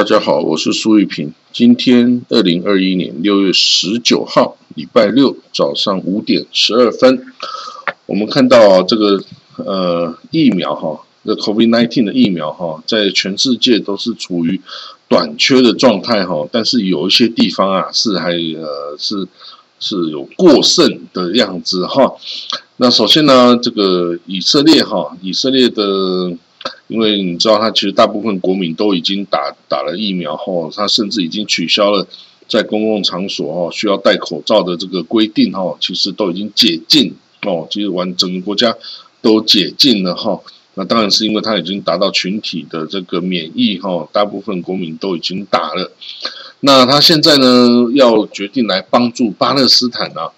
[0.00, 1.30] 大家好，我是苏玉平。
[1.52, 7.26] 今天二零二一年六月十九号，礼拜六早上五点十二分，
[8.06, 9.22] 我们看到这个
[9.56, 14.62] 呃疫苗哈，这 COVID-19 的疫苗哈，在全世界都是处于
[15.06, 19.28] 短缺的状态哈，但是有一些地方啊是还呃是
[19.78, 22.14] 是有过剩的样子哈。
[22.78, 26.32] 那首先呢，这个以色列哈，以色列的。
[26.88, 32.06] 因为你知道，他其实大部分国民都已经打打了疫苗后，他甚至已经取消了
[32.48, 38.76] 在公共场所哦需要戴口罩的这个规定哈，其实都已经解禁哦，其实完整个国家
[39.22, 40.40] 都解禁了哈。
[40.74, 45.92] 那当然是因为他已经达到群体的这个免疫哈，大部分国民都已经打了。
[46.60, 50.30] 那他现在呢，要决定来帮助巴勒斯坦啊，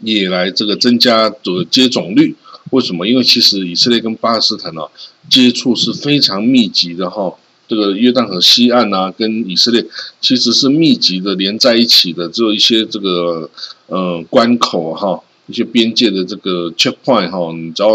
[0.00, 2.34] 也来这个增加这个接种率。
[2.70, 3.06] 为什么？
[3.06, 4.82] 因为其实以色列跟巴勒斯坦呢
[5.28, 7.34] 接触是非常密集的哈。
[7.68, 9.86] 这个约旦河西岸啊，跟以色列
[10.20, 13.48] 其实是密集的连在一起的，只有一些这个
[13.86, 17.90] 呃关口哈，一些边界的这个 checkpoint 哈，你只要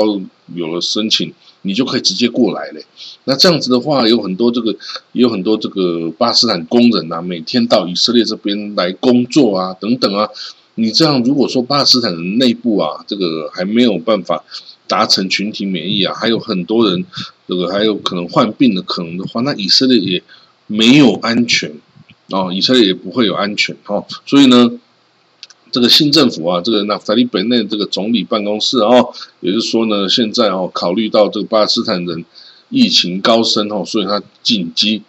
[0.53, 2.85] 有了申请，你就可以直接过来嘞。
[3.25, 4.71] 那这样子的话，有很多这个
[5.11, 10.29] 也有很多这个巴勒斯坦工人啊，每天到以色列这边来工作啊，等等啊。
[10.75, 14.43] 你这样，如果说巴勒斯坦人内部啊，这个还没有办法
[14.87, 17.05] 达成群体免疫啊，还有很多人
[17.47, 20.21] 这个还有可能患病的可能的话，那以色列也
[20.67, 21.71] 没有安全
[22.29, 24.05] 哦，以色列也不会有安全哦。
[24.25, 24.69] 所以呢，
[25.71, 32.25] 这个新政府啊，这个那法利本内这个总理办公室哦，也就是说呢，现在哦，考虑到这个巴勒斯坦人
[32.69, 35.03] 疫情高升哦，所以他紧急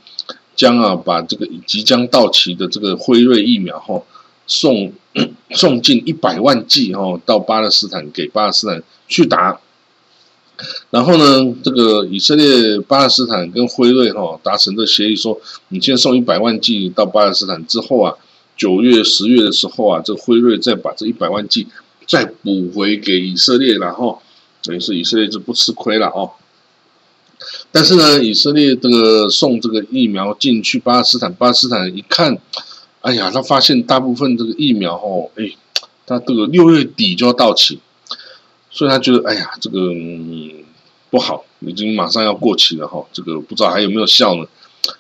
[0.55, 4.01] 将啊把这个即将到期的这个辉瑞疫苗哈
[4.47, 4.93] 送。
[5.53, 9.59] 送进一百万剂哈到巴勒斯坦给巴勒斯坦去打，
[10.91, 18.15] 然后呢，这个以色列、巴勒斯坦跟辉瑞哈达成的协议说，你先送一百万剂到巴勒斯坦之后啊，
[18.59, 21.67] 九月、十月的时候啊，这辉瑞再把这一百万剂
[22.07, 24.21] 再补回给以色列，然后
[24.63, 26.33] 等于是以色列就不吃亏了哦。
[27.73, 32.39] 但是呢，以色列这个送这个疫苗进去巴勒斯坦，巴勒斯坦一看。
[33.07, 35.49] 哎呀，他发现大部分这个疫苗哦，哎，
[36.05, 37.79] 他这个六月底就要到期，
[38.69, 39.93] 所以他觉得哎呀，这个
[41.09, 44.45] 不好，已经马上要过期了哈，这个不知道还有没有效呢。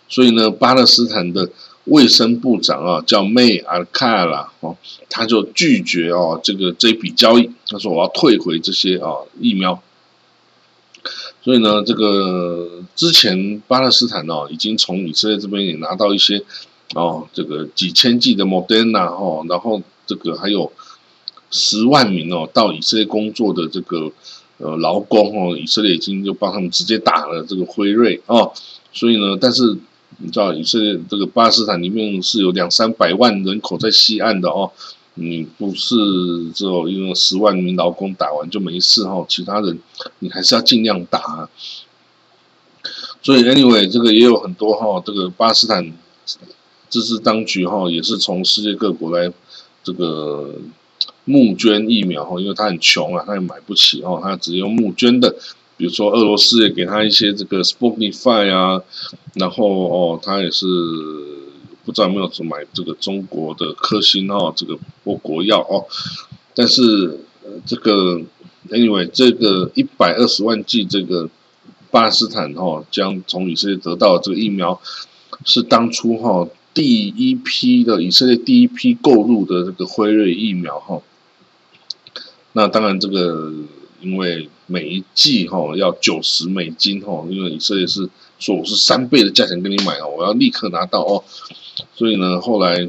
[0.08, 1.50] 所以呢，巴勒斯坦的
[1.86, 4.76] 卫生部长啊，叫梅尔卡拉哦，
[5.10, 9.82] 他就拒绝哦这个这笔交易，他说我要退回这些啊疫苗。
[11.42, 16.44] 所以呢，这个之前巴勒斯坦哦，已经从以色列这边也拿到一些。
[16.94, 20.72] 哦，这个几千剂的 Moderna 哦，然后这个还有
[21.50, 24.12] 十万名哦到以色列工作的这个
[24.58, 28.52] 呃劳工哦，以色列已经就帮他们直接打了这个辉瑞哦，
[28.92, 29.76] 所以呢，但是
[30.18, 34.70] 你知道以色列这个巴勒斯坦里面是有两三百万人口在西岸的哦，
[35.14, 35.96] 你不是
[36.54, 39.80] 只有因为十万名劳工打完就没事哈，其他人
[40.20, 41.48] 你还是要尽量打。
[43.22, 45.92] 所以 anyway 这个也有很多哈，这个巴勒斯坦。
[46.88, 49.32] 这是当局哈，也是从世界各国来
[49.82, 50.54] 这个
[51.24, 55.34] 募捐疫苗哈，因为他很穷啊，他也买不起哦，他只用募捐的。
[55.76, 58.80] 比如说俄罗斯也给他一些这个 Sputnik 啊，
[59.34, 60.64] 然后哦，他也是
[61.84, 65.84] 不知道有没有买这个中国的科兴哈，这个国国药哦。
[66.54, 67.18] 但是
[67.66, 68.20] 这个
[68.70, 71.28] anyway 这个一百二十万剂这个
[71.90, 74.80] 巴勒斯坦哈将从以色列得到这个疫苗，
[75.44, 76.48] 是当初哈。
[76.76, 81.00] 第一批的以色列第一批购入的这个辉瑞疫苗哈，
[82.52, 83.50] 那当然这个
[84.02, 91.24] 因为每一剂哈要九十美金哈，因为以色列是说我是三倍的价钱跟你买哦，我要立刻拿到哦，
[91.94, 92.86] 所以呢后来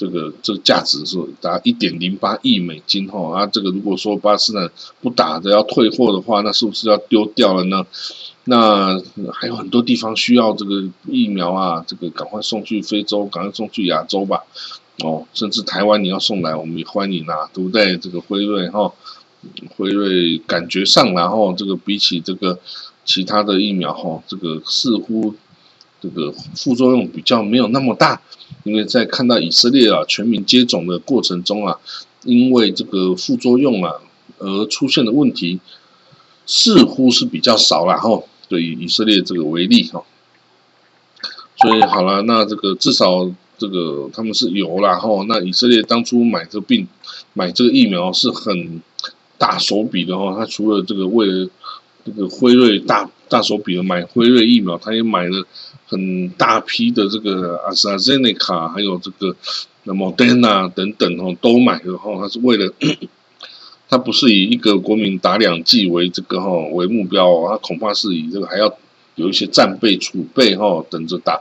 [0.00, 4.70] 这个这个价值是达一点零八亿美金哈，啊这个如果说巴斯坦
[5.02, 7.84] 不打的要退货的话，那是不是要丢掉了呢？
[8.44, 8.98] 那
[9.30, 14.42] 还有很多地方需要这个疫苗啊，这个赶快送去非洲，赶快送去亚洲吧。
[15.04, 17.98] 哦，甚至台湾你要送来，我们也欢迎啊，对不对？
[17.98, 18.90] 这个辉瑞哈，
[19.76, 22.58] 辉瑞感觉上，然后这个比起这个
[23.04, 25.34] 其他的疫苗哈，这个似乎
[26.00, 28.20] 这个副作用比较没有那么大，
[28.64, 31.78] 因为在看到以色列啊全民接种的过程中啊，
[32.24, 33.94] 因为这个副作用啊
[34.38, 35.60] 而出现的问题。
[36.52, 40.02] 似乎是比较少了哈，对以色列这个为例哈，
[41.56, 45.24] 所以好了，那这个至少这个他们是有了哈。
[45.28, 46.88] 那以色列当初买这病
[47.34, 48.82] 买这个疫苗是很
[49.38, 51.48] 大手笔的哈，他除了这个为了
[52.10, 55.46] 这个辉瑞大大手笔的买辉瑞疫苗，他也买了
[55.86, 59.36] 很大批的这个阿斯 z e n e c a 还有这个
[59.84, 62.72] Moderna 等等哦，都买了哈，他是为了。
[63.92, 68.72] 他不是以一个国民打两剂为这个哈为目标，他恐怕是以这个还要
[69.16, 71.40] 有一些战备储备哈，等着打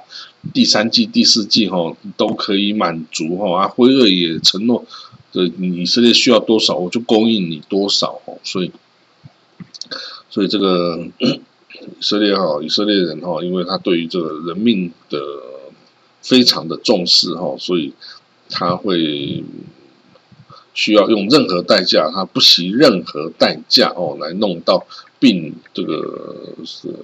[0.51, 3.55] 第三季、第四季哈都可以满足哈。
[3.55, 4.83] 啊，辉瑞也承诺，
[5.31, 8.39] 这以色列需要多少，我就供应你多少哦。
[8.43, 8.71] 所以，
[10.29, 11.41] 所以这个以
[12.01, 15.19] 色列哈，以色列人哈，因为他对于这个人命的
[16.21, 17.93] 非常的重视哈，所以
[18.49, 19.43] 他会。
[20.75, 24.85] 需要用任何代价，他不惜任何代价哦，来弄到
[25.19, 26.55] 病这个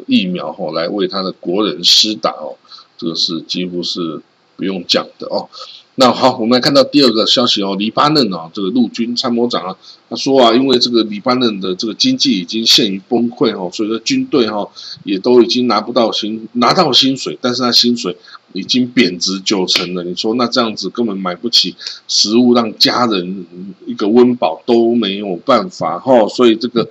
[0.08, 2.56] 疫苗哦，来为他的国人施打哦，
[2.98, 4.22] 这个是几乎是
[4.56, 5.50] 不用讲的哦。
[5.96, 9.76] 那好，我们来看到第二个消息哦，黎巴嫩啊，这个陆军参谋长啊，
[10.10, 14.68] 他说啊，因为这个黎巴嫩的这个经济已经陷于崩溃哦，所以说军队哈
[15.04, 18.18] 也都已经拿不到薪，拿到薪水，但是他薪水。
[18.54, 21.76] 已经贬值九成了，你说那这样子根本买不起
[22.08, 23.46] 食物，让家人
[23.86, 26.90] 一个温饱都没有办法哈，所以这个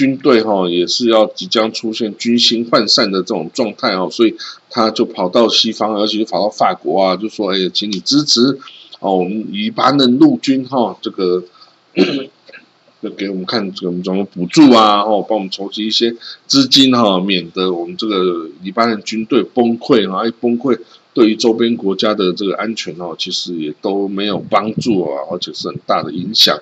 [0.00, 4.34] 军队哈也是要即将出现军心涣散的这种状态哦，所以
[4.70, 8.58] 他就跑到西方，而且跑到法国啊，就说哎，请你支持
[9.00, 11.44] 哦，我们黎巴嫩陆军哈，这个
[13.02, 16.16] 就给我们看怎么怎么补助啊，哦，帮我们筹集一些
[16.46, 20.78] 资金哈，免得我们这个黎巴嫩军队崩溃啊，一崩溃。
[21.12, 26.56] 对于周边国家的这个安全哦，其实也都没有帮助啊，而且是很大的影响。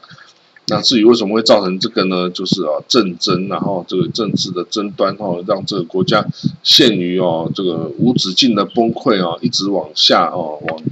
[0.68, 2.28] 那至于为什么会造成这个呢？
[2.30, 6.26] 就是啊，政争，然后这个政治的争端哦，让这个国家
[6.62, 10.82] 陷于哦这个无止境的崩溃啊，一直往下哦，往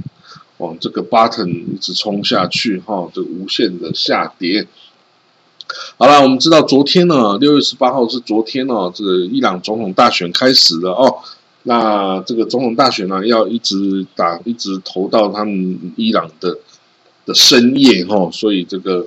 [0.58, 4.66] 往这个 button 一直冲下去哈，这无限的下跌。
[5.98, 11.16] 好了，我们知道昨天呢，六月十八号是昨天哦，这个伊朗总统大选开始了哦。
[11.64, 16.56] 那这个总统大选呢，要一直打，一直投到他们伊朗的
[17.26, 19.04] 的深夜哈，所以这个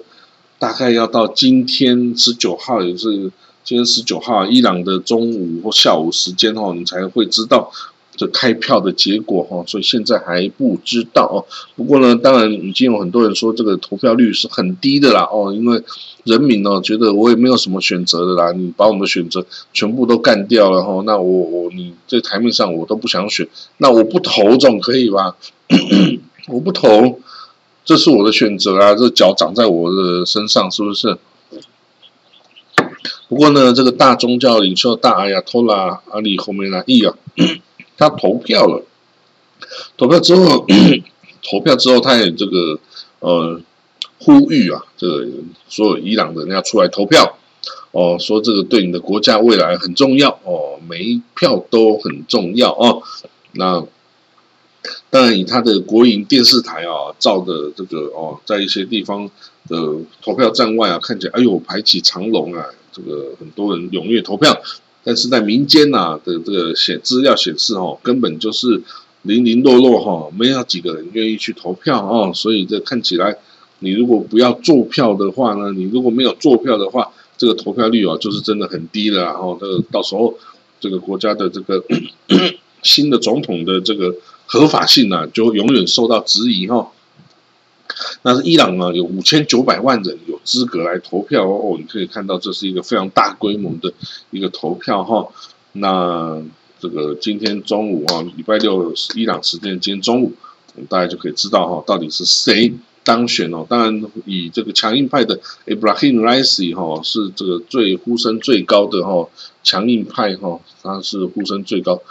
[0.60, 3.32] 大概要到今天十九号，也是
[3.64, 7.72] 今天十九号，伊朗的中午或下午时间哈，你才会知道。
[8.18, 11.40] 这开票的结果哈，所以现在还不知道哦。
[11.78, 15.82] 不过呢，当然已经有很多人说这个投票率是很低的啦哦，因为
[16.26, 23.48] 人民呢觉得我也没有什么选择的啦，你把我们选择全部都干掉了哈，那我我你在台面上我都不想选，
[23.78, 25.38] 那我不投总可以吧？
[26.50, 27.22] 我不投，
[27.90, 31.18] 这是我的选择啊，这脚长在我的身上是不是？
[33.28, 37.16] 不过呢，这个大宗教领袖大阿亚托拉阿里后面那伊啊。
[37.98, 38.86] 他投票了，
[39.98, 40.68] 投票之后，
[41.50, 42.80] 投票之后，他也这个
[43.22, 43.60] 呃
[44.20, 45.28] 呼吁啊，这个
[45.68, 47.40] 所有伊朗的人要出来投票
[47.90, 53.02] 哦，说这个对你的国家未来很重要哦，每一票都很重要哦。
[53.54, 53.84] 那
[55.10, 59.30] 当然以他的国营电视台啊照的这个哦，在一些地方
[59.68, 59.78] 的
[60.22, 64.62] 投票站外啊，看起来哎呦排起长龙啊，这个很多人踊跃投票。
[65.04, 68.82] 但是在民间呐的这个显资料显示哦，根本就是
[69.24, 73.38] 零零落落哈，没有几个人愿意去投票哦，所以这看起来，
[73.80, 80.38] 你如果不要做票的话呢，你如果没有做票的话，这个投票率啊就是真的很低了，然后这个到时候
[80.80, 81.82] 这个国家的这个
[82.84, 84.14] 新的总统的这个
[84.52, 86.92] 合法性呢，就永远受到质疑哈。
[88.24, 91.76] 那是伊朗呢，有五千九百万人有资格来投票哦。
[91.78, 93.94] 你可以看到，这是一个非常大规模的
[94.32, 95.28] 一个投票哈。
[95.74, 96.42] 那
[96.80, 100.34] 这个今天中午啊，礼拜六伊朗时间今天中午，
[100.90, 103.68] 大家就可以知道哈，到底是谁当选哦。
[103.70, 109.30] 当然，以这个强硬派的 Ibrahim Raisi 哈，是这个最呼声最高的哈，
[109.64, 112.02] 强硬派哈，他是呼声最高。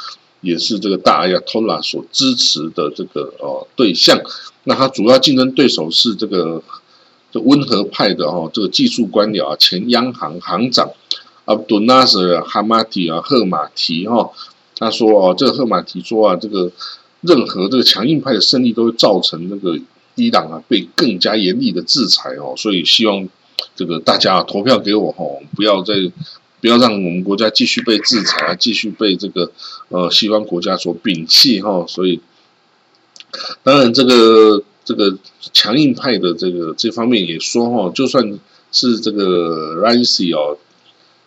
[0.41, 4.21] 也是这个大亚托拉所支持的这个哦对象，
[4.65, 6.63] 那他主要竞争对手是这个
[7.33, 10.89] 这温和派的哦这个技术官僚啊前央行行长
[11.47, 14.31] 阿杜纳什哈马提啊赫马提哈，
[14.77, 16.71] 他说哦这个赫马提说啊这个
[17.23, 19.77] 任何这个强硬派的胜利都会造成那个
[20.15, 23.29] 伊朗啊被更加严厉的制裁哦，所以希望
[23.75, 25.25] 这个大家投票给我哈，
[25.57, 25.95] 不要再。
[26.61, 29.53] 不要让我们国家继续被制裁，继续被这个
[29.89, 31.85] 呃西方国家所摒弃哈。
[31.87, 32.21] 所以，
[33.63, 35.17] 当然这个这个
[35.53, 38.39] 强硬派的这个这方面也说哈，就算
[38.73, 40.59] 是这个 Raisi 哦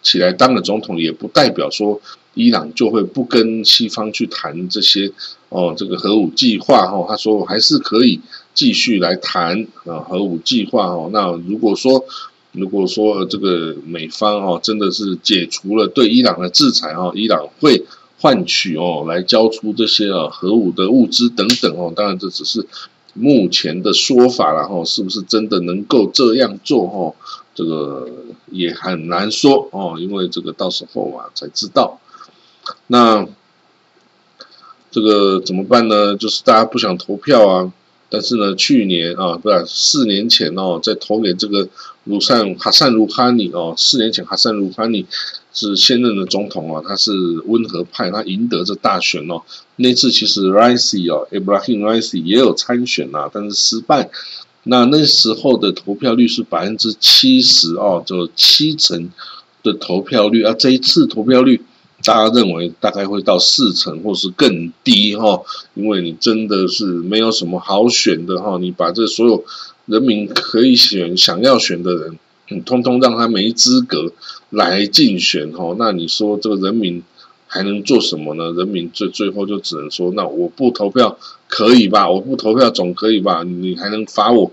[0.01, 2.01] 起来当了总统，也不代表说
[2.33, 5.11] 伊朗就会不跟西方去谈这些
[5.49, 7.05] 哦这个核武计划哈。
[7.07, 8.19] 他说还是可以
[8.53, 11.09] 继续来谈啊核武计划哦。
[11.13, 12.03] 那如果说
[12.51, 17.85] 如果说这个美方哦真的是解除了对伊朗的制裁哦，伊朗会
[18.19, 22.67] 换取哦来交出这些啊核武的物资等等哦，当然这只是
[23.13, 27.15] 目前的说法然后是不是真的能够这样做哦？
[27.55, 28.09] 这个
[28.49, 31.99] 也很难说哦，因为这个到时候啊才知道。
[32.87, 33.27] 那
[34.91, 36.17] 这个怎么办呢？
[36.17, 37.73] 就是大家不想投票啊。
[38.13, 41.69] 但是呢，去年啊，不是四年前哦，在投给这个
[42.03, 45.05] 卢善哈善卢哈尼哦，四年前哈善卢哈尼
[45.53, 47.13] 是现任的总统啊，他是
[47.45, 49.41] 温和派，他赢得这大选哦。
[49.77, 54.09] 那次其实 Raisi 哦，Ibrahim Raisi 也有参选啊，但是失败。
[54.63, 59.09] 那那时候的投票率是百分之七十哦，就七成
[59.63, 60.53] 的投票率啊。
[60.53, 61.61] 这一次投票率。
[62.03, 65.41] 大家认为大概会到四成或是更低哈，
[65.73, 69.43] 因为你真的是没有什么好选的哈，你把这所有
[69.85, 74.11] 人民可以选、想要选的人，你通通让他没资格
[74.49, 77.03] 来竞选哈，那你说这个人民
[77.47, 78.51] 还能做什么呢？
[78.53, 81.17] 人民最最后就只能说，那我不投票
[81.47, 82.09] 可以吧？
[82.09, 83.43] 我不投票总可以吧？
[83.43, 84.51] 你还能罚我？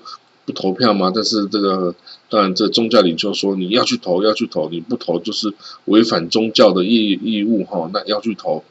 [0.49, 1.13] 不投票吗？
[1.15, 1.95] 但是这个
[2.31, 5.53] 当然，这宗教领袖说你要去投，要去投，你不投就是
[5.85, 7.91] 违反宗教的义义务哈。
[7.93, 8.65] 那要去投，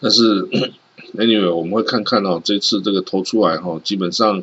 [0.00, 0.48] 但是
[1.18, 4.42] anyway，我们会看看哦，这次这个投出来哈，基本上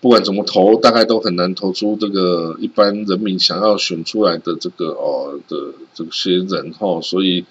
[0.00, 7.44] 不管怎么投，大概都很难投出这个一般人民想要选出来的这个哦的这些人哈，所以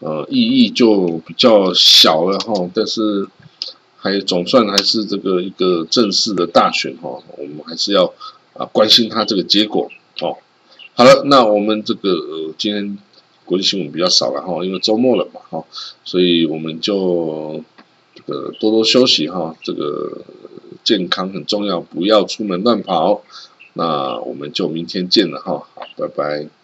[0.00, 2.68] 呃意义就比较小了哈。
[2.74, 3.28] 但是。
[4.08, 8.12] 还总算还是这个一个正式的大选哈，我们还是要
[8.54, 9.90] 啊关心他这个结果
[10.22, 10.38] 哦。
[10.94, 12.98] 好了，那我们这个今天
[13.44, 15.64] 国际新闻比较少了哈，因为周末了嘛哈，
[16.04, 17.62] 所以我们就
[18.14, 20.22] 这个多多休息哈，这个
[20.82, 23.22] 健康很重要，不要出门乱跑。
[23.74, 26.57] 那我们就明天见了哈，好，拜拜。